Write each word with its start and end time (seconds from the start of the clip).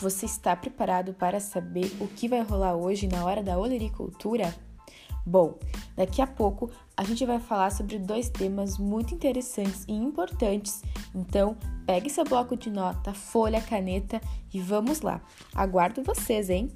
Você 0.00 0.26
está 0.26 0.54
preparado 0.54 1.14
para 1.14 1.40
saber 1.40 1.90
o 2.00 2.06
que 2.06 2.28
vai 2.28 2.42
rolar 2.42 2.74
hoje 2.74 3.08
na 3.08 3.24
hora 3.24 3.42
da 3.42 3.58
olericultura? 3.58 4.54
Bom, 5.24 5.58
daqui 5.96 6.22
a 6.22 6.26
pouco 6.26 6.70
a 6.96 7.02
gente 7.02 7.24
vai 7.24 7.40
falar 7.40 7.70
sobre 7.70 7.98
dois 7.98 8.28
temas 8.28 8.78
muito 8.78 9.14
interessantes 9.14 9.84
e 9.88 9.92
importantes. 9.92 10.82
Então, 11.14 11.56
pegue 11.84 12.10
seu 12.10 12.24
bloco 12.24 12.56
de 12.56 12.70
nota, 12.70 13.12
folha, 13.12 13.60
caneta 13.60 14.20
e 14.52 14.60
vamos 14.60 15.00
lá. 15.00 15.20
Aguardo 15.54 16.02
vocês, 16.02 16.50
hein? 16.50 16.70